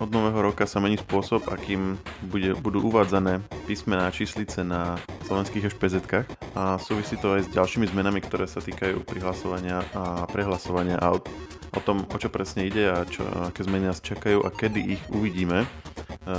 [0.00, 4.96] od nového roka sa mení spôsob, akým bude, budú uvádzané písmená číslice na
[5.28, 6.24] slovenských špz
[6.56, 11.28] a súvisí to aj s ďalšími zmenami, ktoré sa týkajú prihlasovania a prehlasovania aut.
[11.76, 15.02] O tom, o čo presne ide a čo, aké zmeny nás čakajú a kedy ich
[15.14, 15.68] uvidíme, e,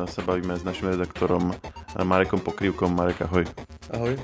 [0.09, 1.55] sa bavíme s našim redaktorom
[1.95, 2.91] Marekom Pokrývkom.
[2.91, 3.47] Marek, ahoj.
[3.95, 4.19] Ahoj.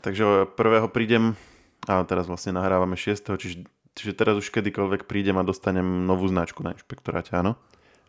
[0.00, 1.36] Takže prvého prídem
[1.84, 3.36] a teraz vlastne nahrávame 6.
[3.36, 7.54] Čiže Čiže teraz už kedykoľvek prídem a dostanem novú značku na inšpektoráte, áno?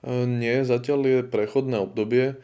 [0.01, 2.25] E, nie, zatiaľ je prechodné obdobie.
[2.33, 2.35] E,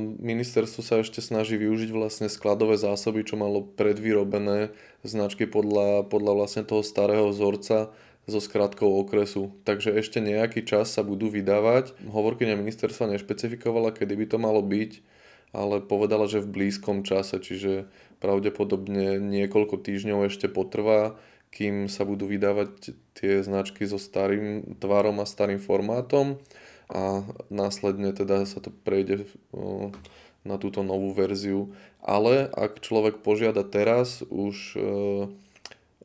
[0.00, 4.72] ministerstvo sa ešte snaží využiť vlastne skladové zásoby, čo malo predvyrobené
[5.04, 7.92] značky podľa, podľa vlastne toho starého vzorca
[8.28, 9.56] so skratkou okresu.
[9.64, 11.96] Takže ešte nejaký čas sa budú vydávať.
[12.04, 15.00] Hovorkyňa ministerstva nešpecifikovala, kedy by to malo byť,
[15.56, 17.88] ale povedala, že v blízkom čase, čiže
[18.20, 21.16] pravdepodobne niekoľko týždňov ešte potrvá
[21.50, 26.38] kým sa budú vydávať tie značky so starým tvarom a starým formátom
[26.88, 29.28] a následne teda sa to prejde
[30.46, 31.74] na túto novú verziu.
[32.00, 34.80] Ale ak človek požiada teraz už e,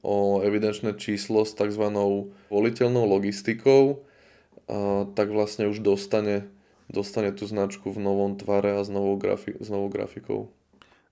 [0.03, 1.87] o evidenčné číslo s tzv.
[2.51, 4.03] voliteľnou logistikou,
[5.15, 6.47] tak vlastne už dostane,
[6.87, 10.51] dostane tú značku v novom tvare a s novou, grafi- s novou grafikou.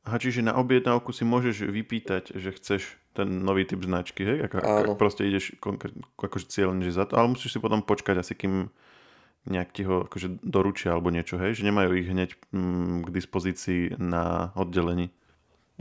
[0.01, 4.49] Aha, čiže na objednávku si môžeš vypýtať, že chceš ten nový typ značky, hej?
[4.49, 4.93] Ako, Áno.
[4.97, 8.73] proste ideš konkrétne, akože cieľne, že za to, ale musíš si potom počkať asi, kým
[9.45, 11.53] nejak ti ho akože doručia alebo niečo, hej?
[11.53, 15.13] Že nemajú ich hneď mm, k dispozícii na oddelení.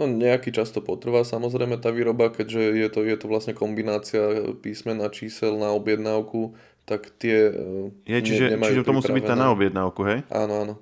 [0.00, 4.52] No nejaký čas to potrvá samozrejme tá výroba, keďže je to, je to vlastne kombinácia
[4.64, 6.56] písmen a čísel na objednávku,
[6.88, 7.52] tak tie
[8.08, 10.24] je, čiže, ne, čiže to musí byť tá na objednávku, hej?
[10.32, 10.74] Áno, áno.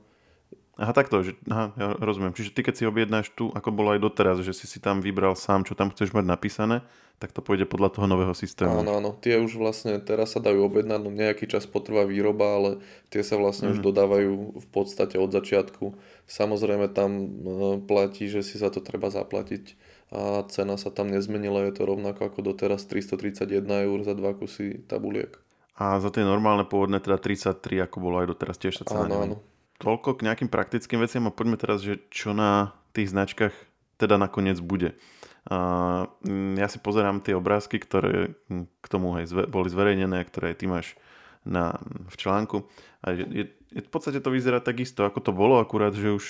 [0.79, 2.31] Aha, takto, že, aha, ja rozumiem.
[2.31, 5.35] Čiže ty keď si objednáš tu, ako bolo aj doteraz, že si si tam vybral
[5.35, 6.87] sám, čo tam chceš mať napísané,
[7.19, 8.87] tak to pôjde podľa toho nového systému.
[8.87, 9.11] Áno, áno.
[9.19, 12.71] Tie už vlastne teraz sa dajú objednať, no nejaký čas potrvá výroba, ale
[13.11, 13.73] tie sa vlastne mm.
[13.75, 13.87] už mhm.
[13.91, 15.99] dodávajú v podstate od začiatku.
[16.31, 17.27] Samozrejme tam e,
[17.83, 19.75] platí, že si za to treba zaplatiť
[20.09, 24.81] a cena sa tam nezmenila, je to rovnako ako doteraz 331 eur za dva kusy
[24.89, 25.37] tabuliek.
[25.77, 29.17] A za tie normálne pôvodné teda 33, ako bolo aj doteraz, tiež sa cena Áno,
[29.21, 29.37] áno
[29.79, 33.55] toľko k nejakým praktickým veciam a poďme teraz, že čo na tých značkách
[33.99, 34.95] teda nakoniec bude.
[35.49, 36.05] Uh,
[36.61, 40.93] ja si pozerám tie obrázky, ktoré k tomu aj zve, boli zverejnené, ktoré ty máš
[41.47, 41.81] na,
[42.11, 42.69] v článku.
[43.01, 46.27] A je, je, je, v podstate to vyzerá takisto, ako to bolo, akurát, že už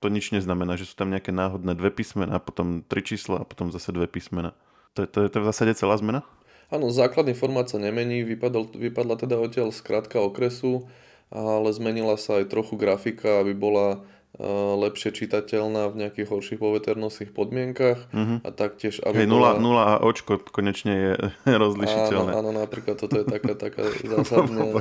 [0.00, 3.68] to nič neznamená, že sú tam nejaké náhodné dve písmena, potom tri čísla a potom
[3.68, 4.56] zase dve písmena.
[4.96, 6.24] To, to, to je v zásade celá zmena?
[6.72, 10.88] Áno, základný formát sa nemení, vypadol, vypadla teda odtiaľ skratka okresu,
[11.30, 14.02] ale zmenila sa aj trochu grafika, aby bola
[14.34, 14.46] e,
[14.82, 18.42] lepšie čitateľná v nejakých horších poveternostných podmienkach uh-huh.
[18.42, 19.62] a taktiež aby Hej, nula, bola...
[19.62, 21.12] nula a očko konečne je
[21.62, 22.34] rozlišiteľné.
[22.34, 23.86] Áno, áno, napríklad toto je taká, taká
[24.18, 24.74] zásadná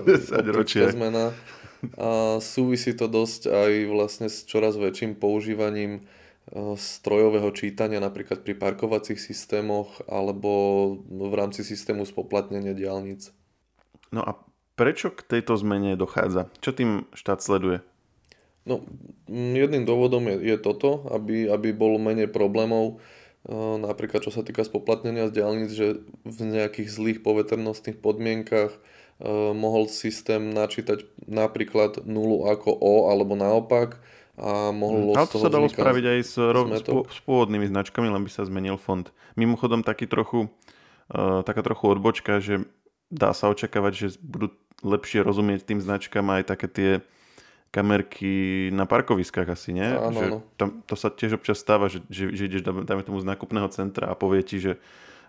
[0.90, 1.38] zmena.
[1.96, 8.58] A súvisí to dosť aj vlastne s čoraz väčším používaním e, strojového čítania napríklad pri
[8.58, 10.52] parkovacích systémoch alebo
[11.06, 13.30] v rámci systému spoplatnenia diálnic.
[14.10, 14.49] No a
[14.80, 16.48] Prečo k tejto zmene dochádza?
[16.64, 17.84] Čo tým štát sleduje?
[18.64, 18.80] No,
[19.28, 23.04] jedným dôvodom je, je toto, aby, aby bol menej problémov,
[23.44, 25.88] e, napríklad čo sa týka spoplatnenia z diálnic, že
[26.24, 28.80] v nejakých zlých poveternostných podmienkach e,
[29.52, 34.00] mohol systém načítať napríklad nulu ako O alebo naopak
[34.40, 38.24] a mohlo Ale to sa dalo spraviť aj s, rov, s, s pôvodnými značkami, len
[38.24, 39.12] by sa zmenil fond.
[39.36, 40.48] Mimochodom taký trochu,
[41.12, 42.64] uh, taká trochu odbočka, že
[43.12, 46.92] dá sa očakávať, že budú lepšie rozumieť tým značkám aj také tie
[47.70, 49.86] kamerky na parkoviskách asi, nie?
[49.86, 50.26] Áno, že
[50.58, 54.10] tam, to sa tiež občas stáva, že, že, že ideš, dajme tomu z nákupného centra
[54.10, 54.82] a povie ti, že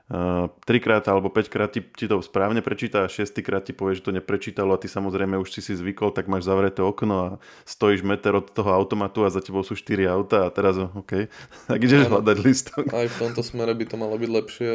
[0.09, 4.09] uh, trikrát alebo 5 krát ti, ti to správne prečíta a šiestýkrát ti povie, že
[4.09, 7.29] to neprečítalo a ty samozrejme už si si zvykol, tak máš zavreté okno a
[7.69, 11.29] stojíš meter od toho automatu a za tebou sú 4 auta a teraz OK,
[11.69, 12.25] tak ideš áno.
[12.25, 12.89] hľadať listok.
[12.89, 14.71] Aj v tomto smere by to malo byť lepšie.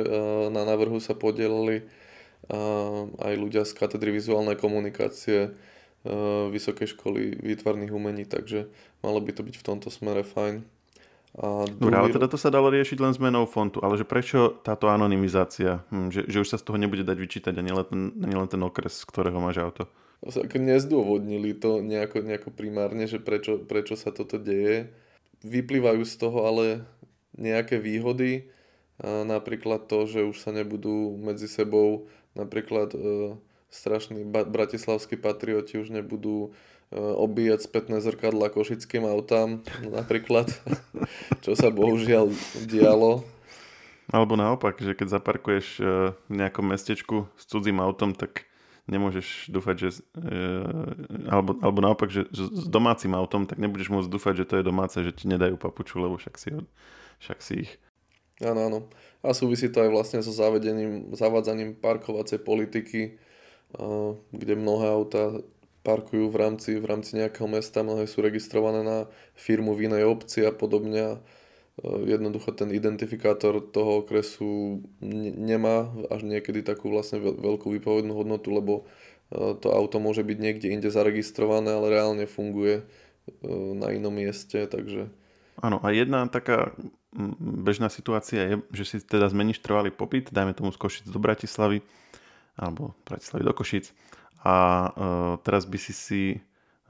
[0.54, 2.05] Na návrhu sa podielali
[2.50, 2.60] a
[3.26, 5.50] aj ľudia z katedry vizuálnej komunikácie e,
[6.54, 8.70] Vysokej školy výtvarných umení, takže
[9.02, 10.62] malo by to byť v tomto smere fajn.
[11.36, 14.88] A Dobre, ale teda to sa dalo riešiť len zmenou fontu, ale že prečo táto
[14.88, 18.36] anonymizácia, hm, že, že už sa z toho nebude dať vyčítať ani len ten, ani
[18.40, 19.84] len ten okres, z ktorého máš auto?
[20.56, 24.90] Nezdôvodnili to nejako, nejako primárne, že prečo, prečo sa toto deje.
[25.44, 26.66] Vyplývajú z toho ale
[27.36, 28.48] nejaké výhody,
[29.04, 33.00] napríklad to, že už sa nebudú medzi sebou Napríklad e,
[33.72, 36.52] strašní ba- bratislavskí patrioti už nebudú
[36.92, 40.52] e, obíjať spätné zrkadla košickým autám, napríklad,
[41.44, 42.32] čo sa bohužiaľ
[42.68, 43.24] dialo.
[44.06, 45.84] Alebo naopak, že keď zaparkuješ e,
[46.14, 48.46] v nejakom mestečku s cudzím autom, tak
[48.86, 50.40] nemôžeš dúfať, že e,
[51.26, 54.68] alebo, alebo naopak, že, že s domácim autom, tak nebudeš môcť dúfať, že to je
[54.68, 56.54] domáce, že ti nedajú papuču, lebo však si,
[57.26, 57.72] však si ich.
[58.44, 58.80] Áno, áno.
[59.24, 63.16] A súvisí to aj vlastne so zavedením, zavádzaním parkovacej politiky,
[64.36, 65.40] kde mnohé auta
[65.88, 69.08] parkujú v rámci, v rámci nejakého mesta, mnohé sú registrované na
[69.40, 71.24] firmu v inej obci a podobne
[71.84, 74.80] jednoducho ten identifikátor toho okresu
[75.36, 78.74] nemá až niekedy takú vlastne veľkú výpovednú hodnotu, lebo
[79.32, 82.84] to auto môže byť niekde inde zaregistrované, ale reálne funguje
[83.80, 85.08] na inom mieste, takže...
[85.64, 86.76] Áno, a jedna taká
[87.40, 91.80] bežná situácia je, že si teda zmeníš trvalý popyt, dajme tomu z Košic do Bratislavy,
[92.60, 93.96] alebo Bratislavy do Košic
[94.46, 96.22] a uh, teraz by si si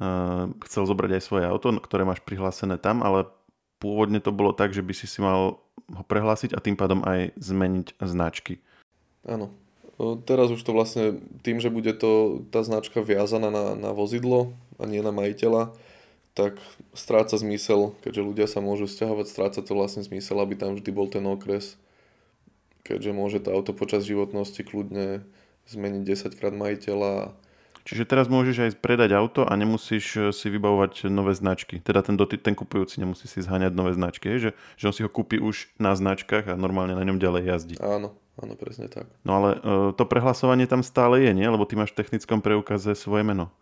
[0.01, 3.31] uh, chcel zobrať aj svoje auto, ktoré máš prihlásené tam, ale
[3.79, 7.37] pôvodne to bolo tak, že by si si mal ho prehlásiť a tým pádom aj
[7.37, 8.59] zmeniť značky.
[9.23, 9.53] Áno.
[10.27, 14.83] Teraz už to vlastne tým, že bude to tá značka viazaná na, na vozidlo a
[14.83, 15.71] nie na majiteľa,
[16.35, 16.59] tak
[16.91, 21.07] stráca zmysel, keďže ľudia sa môžu stiahovať, stráca to vlastne zmysel, aby tam vždy bol
[21.07, 21.79] ten okres,
[22.83, 25.23] keďže môže to auto počas životnosti kľudne
[25.65, 27.33] zmeniť 10 krát majiteľa
[27.85, 31.77] Čiže teraz môžeš aj predať auto a nemusíš eh, si vybavovať nové značky.
[31.77, 35.09] Teda ten, doty, ten kupujúci nemusí si zháňať nové značky, že, že on si ho
[35.09, 37.75] kúpi už na značkách a normálne na ňom ďalej jazdí.
[37.77, 39.05] Áno, áno, presne tak.
[39.21, 41.45] No ale uh, to prehlasovanie tam stále je, nie?
[41.45, 43.53] Lebo ty máš v technickom preukaze svoje meno.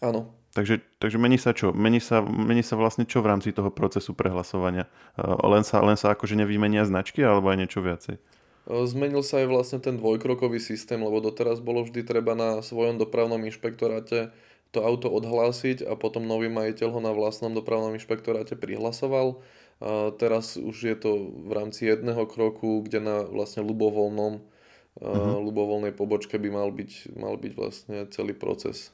[0.00, 0.39] Áno.
[0.60, 1.72] Takže, takže mení sa čo?
[1.72, 4.92] Mení sa, mení sa vlastne čo v rámci toho procesu prehlasovania?
[5.16, 8.20] Uh, len, sa, len sa akože nevymenia značky alebo aj niečo viacej?
[8.68, 13.40] Zmenil sa aj vlastne ten dvojkrokový systém, lebo doteraz bolo vždy treba na svojom dopravnom
[13.48, 14.36] inšpektoráte
[14.70, 19.42] to auto odhlásiť a potom nový majiteľ ho na vlastnom dopravnom inšpektoráte prihlasoval.
[19.80, 25.40] A teraz už je to v rámci jedného kroku, kde na vlastne ľubovoľnom, uh-huh.
[25.40, 28.92] ľubovoľnej pobočke by mal byť, mal byť vlastne celý proces.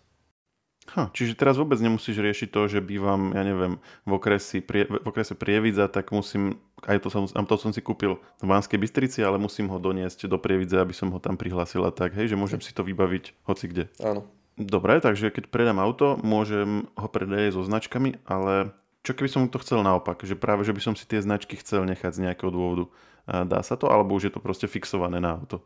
[0.94, 5.02] Ha, čiže teraz vôbec nemusíš riešiť to, že bývam, ja neviem, v okrese, prie, v
[5.02, 9.42] okrese Prievidza, tak musím, aj to som, to som si kúpil v Banskej Bystrici, ale
[9.42, 12.62] musím ho doniesť do Prievidze, aby som ho tam prihlásil a tak, hej, že môžem
[12.62, 13.84] si to vybaviť hoci kde.
[13.98, 14.30] Áno.
[14.56, 18.72] Dobre, takže keď predám auto, môžem ho predať so značkami, ale
[19.04, 21.84] čo keby som to chcel naopak, že práve, že by som si tie značky chcel
[21.86, 22.84] nechať z nejakého dôvodu.
[23.26, 25.62] Dá sa to, alebo už je to proste fixované na auto?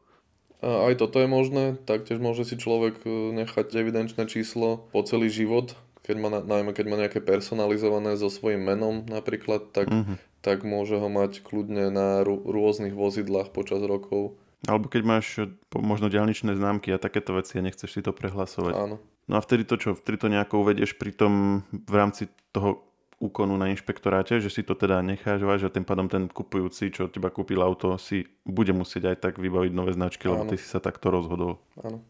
[0.61, 5.73] Aj toto je možné, taktiež môže si človek e, nechať evidenčné číslo po celý život,
[6.05, 10.17] keď má, najmä keď má nejaké personalizované so svojím menom napríklad, tak, mm-hmm.
[10.45, 14.37] tak môže ho mať kľudne na rô, rôznych vozidlách počas rokov.
[14.69, 15.49] Alebo keď máš e,
[15.81, 18.75] možno ďalničné známky a takéto veci a nechceš si to prehlasovať.
[18.77, 18.97] Áno.
[19.31, 19.91] No a vtedy to čo?
[19.97, 22.90] Vtedy to nejako uvedieš pri tom v rámci toho
[23.21, 27.07] úkonu na inšpektoráte, že si to teda necháš váž a tým pádom ten kupujúci, čo
[27.07, 30.41] od teba kúpil auto, si bude musieť aj tak vybaviť nové značky, Áno.
[30.41, 31.61] lebo ty si sa takto rozhodol.
[31.85, 32.01] Áno.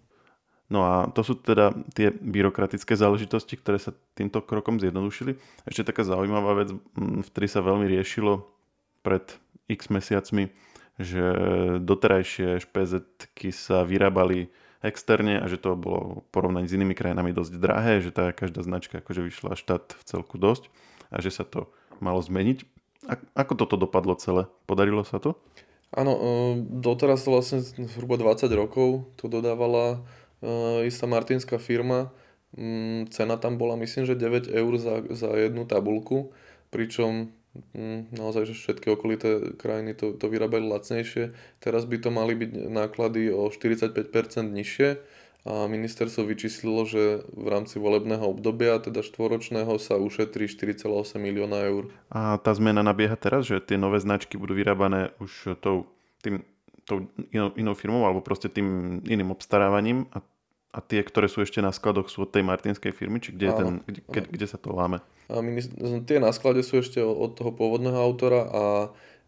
[0.71, 5.35] No a to sú teda tie byrokratické záležitosti, ktoré sa týmto krokom zjednodušili.
[5.67, 8.47] Ešte taká zaujímavá vec, v ktorej sa veľmi riešilo
[9.03, 9.35] pred
[9.67, 10.55] x mesiacmi,
[10.95, 11.27] že
[11.83, 13.03] doterajšie špz
[13.51, 14.47] sa vyrábali
[14.79, 18.63] externe a že to bolo v porovnaní s inými krajinami dosť drahé, že tá každá
[18.63, 20.71] značka akože vyšla štát v celku dosť
[21.11, 21.69] a že sa to
[21.99, 22.65] malo zmeniť.
[23.35, 24.47] Ako toto dopadlo celé?
[24.65, 25.37] Podarilo sa to?
[25.91, 26.23] Áno, e,
[26.81, 29.99] doteraz vlastne zhruba 20 rokov to dodávala
[30.39, 32.15] e, istá martinská firma.
[32.55, 36.31] Mm, cena tam bola myslím, že 9 eur za, za jednu tabulku,
[36.71, 37.35] pričom
[37.75, 41.35] mm, naozaj, že všetky okolité krajiny to, to vyrábali lacnejšie.
[41.59, 44.07] Teraz by to mali byť náklady o 45%
[44.47, 44.89] nižšie
[45.49, 51.89] a ministerstvo vyčíslilo, že v rámci volebného obdobia, teda štvoročného, sa ušetrí 4,8 milióna eur.
[52.13, 55.89] A tá zmena nabieha teraz, že tie nové značky budú vyrábané už tou,
[56.21, 56.45] tým,
[56.85, 60.21] tou inou, inou firmou alebo proste tým iným obstarávaním a,
[60.77, 63.57] a tie, ktoré sú ešte na skladoch, sú od tej martinskej firmy, či kde, áno,
[63.57, 65.01] ten, kde, kde, kde sa to láme?
[65.33, 68.63] A minister, tie na sklade sú ešte od toho pôvodného autora a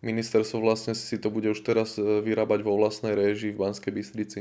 [0.03, 4.41] ministerstvo vlastne si to bude už teraz e, vyrábať vo vlastnej réžii v Banskej Bystrici.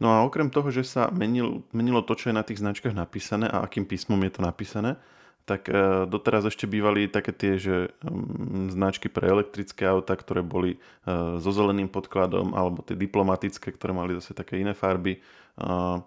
[0.00, 3.46] No a okrem toho, že sa menil, menilo to, čo je na tých značkách napísané
[3.52, 4.96] a akým písmom je to napísané,
[5.44, 10.80] tak e, doteraz ešte bývali také tie, že um, značky pre elektrické auta, ktoré boli
[11.04, 15.20] uh, so zeleným podkladom, alebo tie diplomatické, ktoré mali zase také iné farby.
[15.60, 16.00] Uh,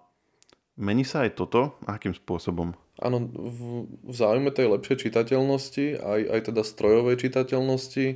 [0.74, 1.78] mení sa aj toto?
[1.86, 2.74] Akým spôsobom?
[2.98, 8.06] Áno, v, záujme tej lepšej čitateľnosti, aj, aj teda strojovej čitateľnosti,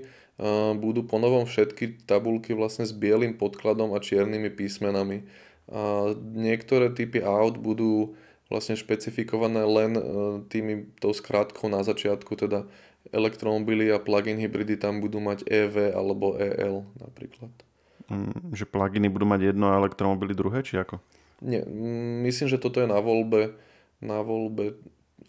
[0.79, 5.27] budú ponovom všetky tabulky vlastne s bielým podkladom a čiernymi písmenami.
[5.69, 8.17] A niektoré typy aut budú
[8.49, 10.03] vlastne špecifikované len e,
[10.49, 12.65] tými tou skrátkou na začiatku, teda
[13.13, 17.53] elektromobily a plug-in hybridy tam budú mať EV alebo EL napríklad.
[18.09, 21.01] mm, že pluginy budú mať jedno a elektromobily druhé, či ako?
[21.45, 21.63] Nie,
[22.25, 23.55] myslím, že toto je na voľbe,
[24.03, 24.75] na voľbe,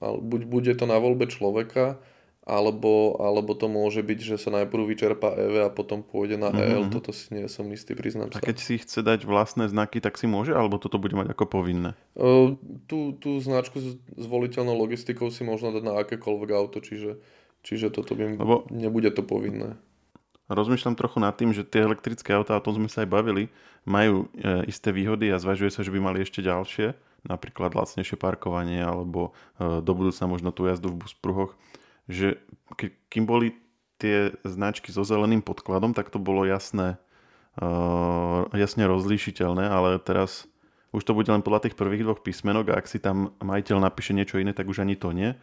[0.02, 2.02] buď bude to na voľbe človeka,
[2.50, 6.74] alebo, alebo to môže byť, že sa najprv vyčerpá EV a potom pôjde na mm-hmm.
[6.74, 8.42] EL, toto si nie som istý, priznám sa.
[8.42, 11.46] A keď si chce dať vlastné znaky, tak si môže, alebo toto bude mať ako
[11.46, 11.94] povinné?
[12.18, 12.58] Uh,
[12.90, 17.22] tú, tú značku s zvoliteľnou logistikou si možno dať na akékoľvek auto, čiže,
[17.62, 18.66] čiže toto by, Lebo...
[18.74, 19.78] nebude to povinné.
[20.50, 23.54] Rozmýšľam trochu nad tým, že tie elektrické autá, o tom sme sa aj bavili,
[23.86, 26.98] majú e, isté výhody a zvažuje sa, že by mali ešte ďalšie,
[27.30, 31.54] napríklad lacnejšie parkovanie alebo e, do budúca možno tú jazdu v buspruhoch
[32.10, 32.42] že
[32.74, 33.54] ke, kým boli
[34.02, 36.98] tie značky so zeleným podkladom, tak to bolo jasné,
[37.62, 40.50] uh, jasne rozlíšiteľné, ale teraz
[40.90, 44.18] už to bude len podľa tých prvých dvoch písmenok a ak si tam majiteľ napíše
[44.18, 45.38] niečo iné, tak už ani to nie.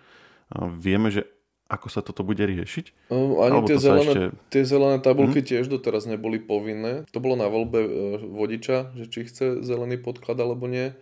[0.50, 1.30] Uh, vieme, že
[1.66, 3.10] ako sa toto bude riešiť?
[3.14, 4.22] Uh, ani tie zelené, ešte...
[4.50, 5.48] tie zelené tabulky hmm?
[5.54, 7.06] tiež doteraz neboli povinné.
[7.14, 7.78] To bolo na voľbe
[8.26, 10.94] vodiča, že či chce zelený podklad alebo nie.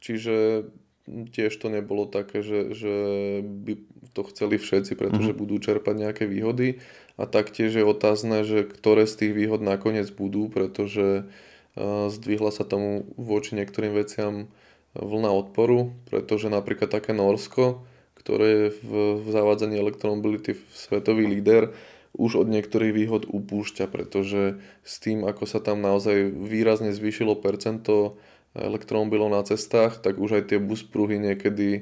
[0.00, 0.68] Čiže
[1.06, 2.94] tiež to nebolo také, že, že
[3.42, 3.78] by
[4.12, 5.42] to chceli všetci, pretože mm-hmm.
[5.42, 6.82] budú čerpať nejaké výhody.
[7.16, 12.66] A taktiež je otázne, že ktoré z tých výhod nakoniec budú, pretože uh, zdvihla sa
[12.66, 14.50] tomu voči niektorým veciam
[14.92, 17.86] vlna odporu, pretože napríklad také Norsko,
[18.16, 18.90] ktoré je v,
[19.22, 21.72] v zavádzaní elektromobility svetový líder,
[22.16, 28.16] už od niektorých výhod upúšťa, pretože s tým, ako sa tam naozaj výrazne zvýšilo percento
[28.56, 31.80] elektromobilov na cestách, tak už aj tie buspruhy niekedy e,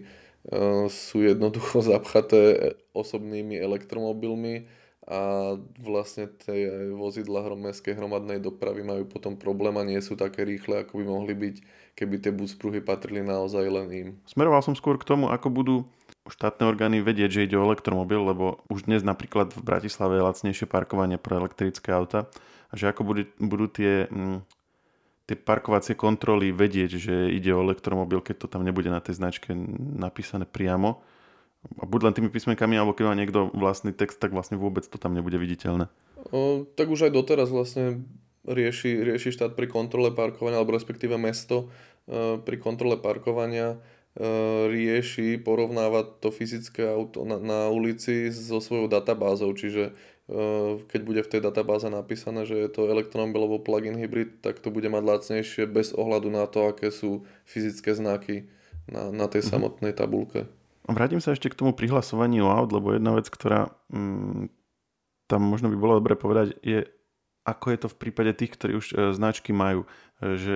[0.90, 4.66] sú jednoducho zapchaté osobnými elektromobilmi
[5.04, 5.52] a
[5.85, 10.97] vlastne tie vozidla mestskej hromadnej dopravy majú potom problém a nie sú také rýchle, ako
[10.97, 11.57] by mohli byť,
[11.93, 14.09] keby tie buspruhy patrili naozaj len im.
[14.25, 15.76] Smeroval som skôr k tomu, ako budú
[16.25, 20.64] štátne orgány vedieť, že ide o elektromobil, lebo už dnes napríklad v Bratislave je lacnejšie
[20.64, 22.33] parkovanie pre elektrické auta
[22.73, 24.40] a že ako budú, budú tie mm,
[25.25, 29.57] tie parkovacie kontroly vedieť, že ide o elektromobil, keď to tam nebude na tej značke
[29.97, 31.00] napísané priamo.
[31.81, 35.00] A buď len tými písmenkami, alebo keď má niekto vlastný text, tak vlastne vôbec to
[35.00, 35.88] tam nebude viditeľné.
[36.28, 38.04] O, tak už aj doteraz vlastne
[38.45, 41.73] rieši, rieši štát pri kontrole parkovania, alebo respektíve mesto
[42.04, 44.28] e, pri kontrole parkovania e,
[44.69, 49.97] rieši, porovnáva to fyzické auto na, na ulici so svojou databázou, čiže
[50.88, 54.73] keď bude v tej databáze napísané, že je to elektromobil alebo plug-in hybrid, tak to
[54.73, 58.49] bude mať lacnejšie bez ohľadu na to, aké sú fyzické znaky
[58.88, 59.52] na, na tej mm-hmm.
[59.52, 60.49] samotnej tabulke.
[60.88, 64.49] Vrátim sa ešte k tomu prihlasovaniu aut, lebo jedna vec, ktorá mm,
[65.28, 66.88] tam možno by bolo dobre povedať, je
[67.45, 69.85] ako je to v prípade tých, ktorí už e, značky majú.
[69.85, 70.54] E, že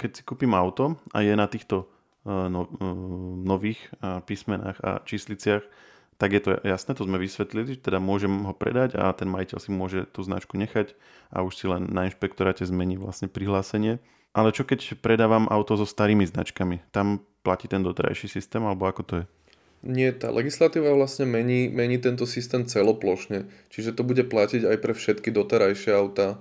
[0.00, 1.84] keď si kúpim auto a je na týchto
[2.24, 2.88] e, no, e,
[3.44, 5.64] nových e, písmenách a čísliciach
[6.16, 9.70] tak je to jasné, to sme vysvetlili, teda môžem ho predať a ten majiteľ si
[9.72, 10.96] môže tú značku nechať
[11.28, 14.00] a už si len na inšpektoráte zmení vlastne prihlásenie.
[14.36, 16.84] Ale čo keď predávam auto so starými značkami?
[16.92, 19.24] Tam platí ten doterajší systém alebo ako to je?
[19.86, 23.46] Nie, tá legislatíva vlastne mení, mení tento systém celoplošne.
[23.70, 26.40] Čiže to bude platiť aj pre všetky doterajšie auta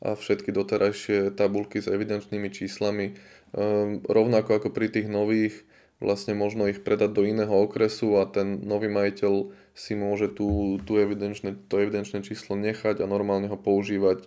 [0.00, 3.18] a všetky doterajšie tabulky s evidenčnými číslami.
[3.52, 5.65] Ehm, rovnako ako pri tých nových
[5.96, 11.00] vlastne možno ich predať do iného okresu a ten nový majiteľ si môže tú, tú
[11.00, 14.26] evidenčné, to evidenčné číslo nechať a normálne ho používať e,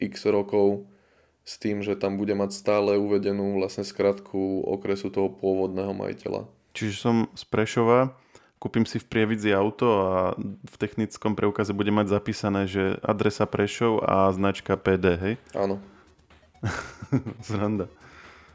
[0.00, 0.88] x rokov
[1.44, 6.48] s tým, že tam bude mať stále uvedenú vlastne skratku okresu toho pôvodného majiteľa.
[6.72, 8.16] Čiže som z Prešova,
[8.56, 14.00] kúpim si v Prievidzi auto a v technickom preukaze bude mať zapísané, že adresa Prešov
[14.00, 15.34] a značka PD, hej?
[15.52, 15.84] Áno.
[17.44, 17.92] Zranda.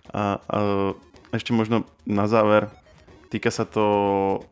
[0.09, 0.57] A, a
[1.29, 2.69] ešte možno na záver,
[3.29, 3.85] týka sa to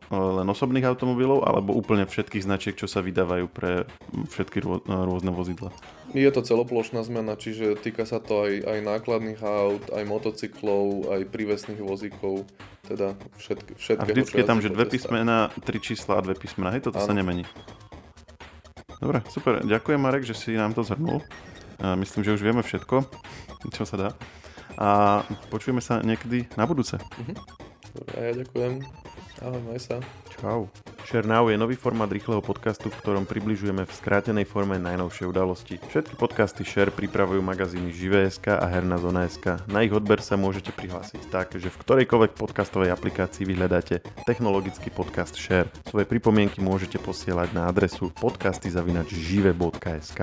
[0.08, 3.90] e, len osobných automobilov alebo úplne všetkých značiek, čo sa vydávajú pre
[4.30, 5.74] všetky e, rôzne vozidla?
[6.14, 11.20] Je to celoplošná zmena, čiže týka sa to aj, aj nákladných aut, aj motocyklov, aj
[11.28, 12.48] prívesných vozíkov,
[12.88, 14.08] teda všetky, všetkého.
[14.08, 17.08] A vždycky je tam, že dve písmena, tri čísla a dve písmena, hej, toto ano.
[17.10, 17.44] sa nemení.
[18.98, 21.20] Dobre, super, ďakujem Marek, že si nám to zhrnul.
[21.78, 23.06] Myslím, že už vieme všetko,
[23.70, 24.08] čo sa dá
[24.78, 25.20] a
[25.50, 26.96] počujeme sa niekedy na budúce.
[26.96, 27.36] Uh-huh.
[27.98, 28.72] Dobre, ja ďakujem.
[29.38, 30.02] Ahoj, maj sa.
[30.38, 30.70] Čau.
[31.06, 35.78] Share Now je nový formát rýchleho podcastu, v ktorom približujeme v skrátenej forme najnovšie udalosti.
[35.78, 39.62] Všetky podcasty Share pripravujú magazíny Živé.sk a Herná zona.sk.
[39.70, 45.38] Na ich odber sa môžete prihlásiť tak, že v ktorejkoľvek podcastovej aplikácii vyhľadáte technologický podcast
[45.38, 45.70] Share.
[45.86, 50.20] Svoje pripomienky môžete posielať na adresu podcasty.žive.sk.